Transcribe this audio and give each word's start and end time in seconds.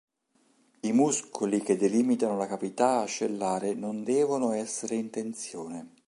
I 0.79 0.93
muscoli 0.93 1.61
che 1.61 1.77
delimitano 1.77 2.35
la 2.35 2.47
cavità 2.47 3.01
ascellare 3.01 3.75
non 3.75 4.03
devono 4.03 4.51
essere 4.51 4.95
in 4.95 5.11
tensione. 5.11 5.89